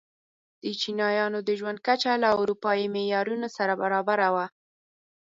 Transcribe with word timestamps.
د 0.63 0.65
چینایانو 0.81 1.39
د 1.47 1.49
ژوند 1.59 1.79
کچه 1.87 2.11
له 2.23 2.29
اروپايي 2.41 2.85
معیارونو 2.95 3.47
سره 3.57 3.73
برابره 3.81 4.27
وه. 4.35 4.45